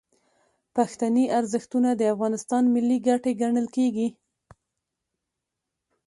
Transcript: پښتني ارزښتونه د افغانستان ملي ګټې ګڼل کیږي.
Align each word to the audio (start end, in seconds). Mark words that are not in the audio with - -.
پښتني 0.75 1.25
ارزښتونه 1.39 1.89
د 1.95 2.01
افغانستان 2.13 2.63
ملي 2.73 2.97
ګټې 3.07 3.31
ګڼل 3.41 3.67
کیږي. 3.75 4.07